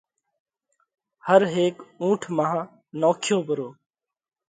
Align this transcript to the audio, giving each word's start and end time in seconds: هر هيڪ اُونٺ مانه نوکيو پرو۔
هر 1.27 1.41
هيڪ 1.55 1.75
اُونٺ 2.01 2.21
مانه 2.37 2.63
نوکيو 2.99 3.37
پرو۔ 3.47 3.69